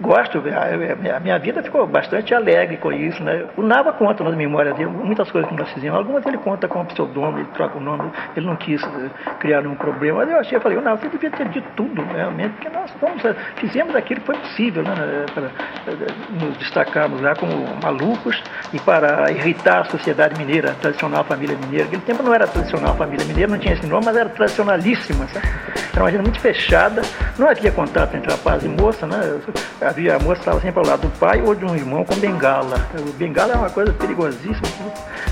Gosto, 0.00 0.38
a 0.38 1.20
minha 1.20 1.38
vida 1.40 1.60
ficou 1.60 1.84
bastante 1.84 2.32
alegre 2.32 2.76
com 2.76 2.92
isso, 2.92 3.20
né? 3.22 3.46
O 3.56 3.62
Nava 3.62 3.92
conta 3.92 4.22
nas 4.22 4.36
memórias 4.36 4.76
dele 4.76 4.90
muitas 4.90 5.28
coisas 5.28 5.50
que 5.50 5.56
nós 5.56 5.68
fizemos. 5.72 5.98
Algumas 5.98 6.24
ele 6.24 6.38
conta 6.38 6.68
com 6.68 6.82
o 6.82 6.84
pseudônimo, 6.84 7.40
ele 7.40 7.48
troca 7.54 7.78
o 7.78 7.80
nome, 7.80 8.08
ele 8.36 8.46
não 8.46 8.54
quis 8.54 8.80
eh, 8.80 9.10
criar 9.40 9.60
nenhum 9.60 9.74
problema. 9.74 10.18
Mas 10.18 10.30
eu 10.30 10.38
achei, 10.38 10.56
eu 10.56 10.60
falei, 10.60 10.80
Nava, 10.80 10.98
você 10.98 11.08
devia 11.08 11.30
ter 11.30 11.48
dito 11.48 11.66
tudo, 11.74 12.00
realmente, 12.14 12.50
porque 12.50 12.68
nós 12.68 12.90
fomos, 13.00 13.24
eh, 13.24 13.34
fizemos 13.56 13.96
aquilo 13.96 14.20
que 14.20 14.26
foi 14.26 14.36
possível, 14.36 14.84
né? 14.84 15.26
Para 15.34 15.46
eh, 15.46 16.06
nos 16.40 16.56
destacarmos 16.58 17.20
lá 17.20 17.34
como 17.34 17.52
malucos 17.82 18.40
e 18.72 18.78
para 18.78 19.32
irritar 19.32 19.80
a 19.80 19.84
sociedade 19.86 20.38
mineira, 20.38 20.70
a 20.70 20.74
tradicional 20.74 21.24
família 21.24 21.56
mineira. 21.56 21.86
Naquele 21.86 22.02
tempo 22.02 22.22
não 22.22 22.32
era 22.32 22.46
tradicional 22.46 22.94
família 22.94 23.26
mineira, 23.26 23.50
não 23.50 23.58
tinha 23.58 23.74
esse 23.74 23.86
nome, 23.86 24.04
mas 24.04 24.16
era 24.16 24.28
tradicionalíssima, 24.28 25.26
sabe? 25.26 25.77
Era 25.92 26.04
uma 26.04 26.10
gente 26.10 26.22
muito 26.22 26.40
fechada, 26.40 27.02
não 27.38 27.48
havia 27.48 27.72
contato 27.72 28.16
entre 28.16 28.30
rapaz 28.30 28.64
e 28.64 28.68
moça, 28.68 29.06
né? 29.06 29.40
havia 29.80 30.16
a 30.16 30.18
moça 30.18 30.40
estava 30.40 30.60
sempre 30.60 30.80
ao 30.80 30.86
lado 30.86 31.02
do 31.02 31.18
pai 31.18 31.42
ou 31.42 31.54
de 31.54 31.64
um 31.64 31.74
irmão 31.74 32.04
com 32.04 32.14
bengala. 32.16 32.86
O 32.98 33.12
bengala 33.12 33.54
é 33.54 33.56
uma 33.56 33.70
coisa 33.70 33.92
perigosíssima, 33.92 34.68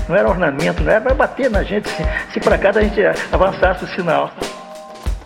não 0.07 0.15
era 0.15 0.27
ornamento, 0.27 0.83
não 0.83 0.91
era 0.91 1.01
para 1.01 1.13
bater 1.13 1.49
na 1.49 1.63
gente 1.63 1.89
se, 1.89 2.03
se 2.33 2.39
para 2.39 2.57
cá 2.57 2.69
a 2.69 2.81
gente 2.81 3.01
avançasse 3.31 3.83
o 3.83 3.87
sinal. 3.87 4.31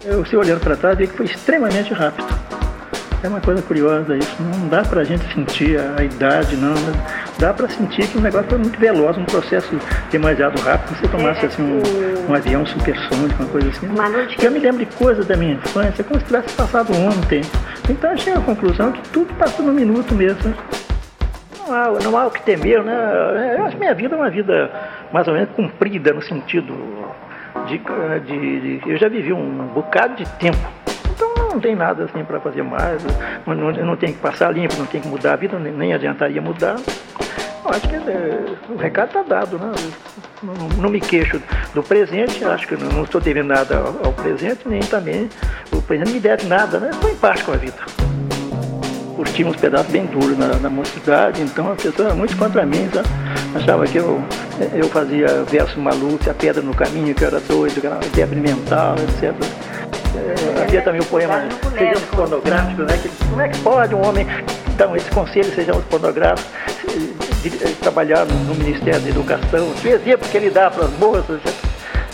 Eu, 0.03 0.25
se 0.25 0.36
olhando 0.36 0.59
para 0.59 0.75
trás, 0.75 0.98
vi 0.98 1.08
que 1.08 1.16
foi 1.16 1.25
extremamente 1.27 1.94
rápido. 1.94 2.50
É 3.23 3.27
uma 3.27 3.39
coisa 3.39 3.61
curiosa 3.61 4.17
isso, 4.17 4.35
não 4.41 4.67
dá 4.67 4.81
para 4.81 5.02
a 5.02 5.03
gente 5.03 5.23
sentir 5.31 5.80
a, 5.80 6.03
idade, 6.03 6.55
não. 6.55 6.73
Dá 7.38 7.53
para 7.53 7.70
sentir 7.70 8.07
que 8.07 8.17
o 8.17 8.21
negócio 8.21 8.49
foi 8.49 8.57
muito 8.57 8.80
veloz, 8.80 9.16
um 9.16 9.25
processo 9.25 9.77
demasiado 10.09 10.59
rápido. 10.61 10.95
Se 10.95 11.02
você 11.02 11.07
tomasse 11.07 11.45
assim, 11.45 11.61
um, 11.61 12.31
um 12.31 12.34
avião 12.34 12.66
supersônico, 12.66 13.44
uma 13.44 13.49
coisa 13.49 13.70
assim. 13.70 13.88
Eu 14.44 14.52
me 14.52 14.57
lembro 14.57 14.84
de 14.84 14.88
coisas 14.97 15.27
da 15.27 15.38
minha 15.38 15.53
infância 15.53 16.03
como 16.03 16.20
se 16.20 16.25
tivesse 16.25 16.55
passado 16.55 16.91
ontem. 16.94 17.41
Então 17.88 18.09
eu 18.09 18.17
cheguei 18.17 18.41
à 18.41 18.44
conclusão 18.44 18.91
que 18.91 19.07
tudo 19.09 19.31
passou 19.35 19.66
num 19.66 19.73
minuto 19.73 20.16
mesmo. 20.16 20.55
Não 21.59 21.75
há, 21.75 21.89
não 22.03 22.17
há 22.17 22.25
o 22.25 22.31
que 22.31 22.41
temer, 22.41 22.83
né? 22.83 23.55
Eu 23.55 23.66
acho 23.66 23.75
que 23.75 23.80
minha 23.80 23.94
vida 23.94 24.16
é 24.16 24.17
uma 24.17 24.31
vida 24.31 24.72
mais 25.14 25.27
ou 25.27 25.36
menos 25.36 25.49
cumprida 25.52 26.11
no 26.11 26.23
sentido 26.23 26.75
de, 27.67 27.77
de, 28.25 28.80
de 28.80 28.89
eu 28.89 28.97
já 28.97 29.08
vivi 29.08 29.31
um 29.31 29.67
bocado 29.67 30.16
de 30.16 30.25
tempo 30.39 30.80
não 31.52 31.59
tem 31.59 31.75
nada 31.75 32.05
assim 32.05 32.23
para 32.23 32.39
fazer 32.39 32.63
mais, 32.63 33.02
não, 33.45 33.71
não, 33.71 33.95
tem 33.95 34.13
que 34.13 34.19
passar 34.19 34.52
limpo, 34.52 34.75
não 34.77 34.85
tem 34.85 35.02
que 35.02 35.07
mudar 35.07 35.33
a 35.33 35.35
vida, 35.35 35.59
nem, 35.59 35.73
nem 35.73 35.93
adiantaria 35.93 36.41
mudar. 36.41 36.77
Eu 37.63 37.69
acho 37.69 37.88
que 37.88 37.95
é, 37.95 38.45
o 38.69 38.77
recado 38.77 39.08
está 39.08 39.21
dado, 39.21 39.59
né? 39.59 39.71
Não, 40.41 40.53
não, 40.81 40.89
me 40.89 40.99
queixo 40.99 41.41
do 41.73 41.83
presente, 41.83 42.43
acho 42.43 42.67
que 42.67 42.75
não, 42.75 43.03
estou 43.03 43.21
devendo 43.21 43.47
nada 43.47 43.77
ao, 43.77 44.08
ao, 44.08 44.13
presente, 44.13 44.61
nem 44.66 44.80
também 44.80 45.30
o 45.71 45.81
presente 45.81 46.11
me 46.11 46.19
deve 46.19 46.47
nada, 46.47 46.80
né? 46.80 46.89
Estou 46.91 47.09
em 47.09 47.16
paz 47.16 47.41
com 47.43 47.52
a 47.52 47.58
vida. 47.58 47.77
Curti 49.15 49.43
uns 49.43 49.58
pedaços 49.58 49.91
bem 49.91 50.05
duros 50.08 50.38
na, 50.38 50.55
na 50.55 50.69
mocidade, 50.69 51.41
então 51.41 51.71
a 51.71 51.75
pessoa 51.75 52.08
era 52.08 52.15
muito 52.15 52.36
contra 52.36 52.65
mim, 52.65 52.89
sabe? 52.91 53.08
achava 53.55 53.86
que 53.86 53.97
eu, 53.97 54.23
eu 54.73 54.88
fazia 54.89 55.43
verso 55.43 55.80
maluco, 55.80 56.30
a 56.30 56.33
pedra 56.33 56.63
no 56.63 56.73
caminho, 56.73 57.13
que 57.13 57.23
eu 57.23 57.27
era 57.27 57.39
doido, 57.41 57.80
que 57.80 57.86
era 57.86 57.95
uma 57.95 58.05
ideia 58.05 58.27
mental, 58.27 58.95
etc. 58.95 59.36
É, 60.16 60.64
havia 60.64 60.81
também 60.81 61.02
o 61.02 61.06
poema 61.06 61.44
Sejamos 61.78 62.04
Pornográficos, 62.09 62.86
né? 62.86 63.00
Que, 63.02 63.09
como 63.30 63.42
é 63.42 63.50
que 63.50 63.59
pode 63.59 63.95
um 63.95 64.06
homem 64.06 64.28
dar 64.78 64.95
esse 64.98 65.09
conselho, 65.12 65.54
sejamos 65.54 65.84
pornográficos, 65.86 66.52
de, 66.88 67.50
de, 67.50 67.58
de, 67.58 67.73
trabalhar 67.76 68.26
no, 68.26 68.34
no, 68.45 68.56
Ministério 68.56 69.00
da 69.00 69.09
Educação, 69.09 69.67
o 69.70 69.88
exemplo 69.88 70.28
que 70.28 70.38
ele 70.38 70.50
dá 70.50 70.70
para 70.70 70.86
as 70.86 70.92
moças, 70.98 71.39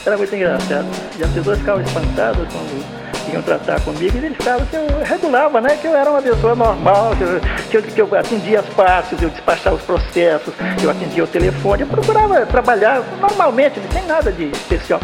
era 0.05 0.17
muito 0.17 0.35
engraçado. 0.35 0.87
E 1.17 1.23
as 1.23 1.31
pessoas 1.31 1.59
ficavam 1.59 1.81
espantadas 1.81 2.47
quando 2.51 3.07
iam 3.33 3.41
tratar 3.41 3.81
comigo 3.81 4.17
e 4.17 4.25
eles 4.25 4.37
ficavam 4.37 4.65
que 4.67 4.75
eu 4.75 4.85
regulava, 5.03 5.59
né? 5.59 5.77
Que 5.77 5.87
eu 5.87 5.95
era 5.95 6.09
uma 6.09 6.21
pessoa 6.21 6.55
normal, 6.55 7.15
que 7.15 7.23
eu, 7.23 7.41
que 7.69 7.77
eu, 7.77 7.83
que 7.83 8.01
eu 8.01 8.19
atendia 8.19 8.59
as 8.59 8.65
partes, 8.67 9.21
eu 9.21 9.29
despachava 9.29 9.75
os 9.75 9.81
processos, 9.81 10.53
eu 10.81 10.89
atendia 10.89 11.23
o 11.23 11.27
telefone, 11.27 11.81
eu 11.81 11.87
procurava 11.87 12.45
trabalhar 12.45 13.01
normalmente, 13.19 13.79
não 13.79 13.87
tem 13.89 14.05
nada 14.05 14.31
de 14.31 14.45
especial. 14.45 15.01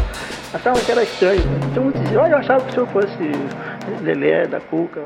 Achava 0.54 0.80
que 0.80 0.92
era 0.92 1.02
estranho. 1.02 1.42
Então, 1.70 1.92
eu 2.12 2.36
achava 2.36 2.64
que 2.64 2.70
o 2.70 2.74
senhor 2.74 2.88
fosse 2.88 3.32
Lelé, 4.02 4.46
da 4.46 4.60
Cuca. 4.60 5.02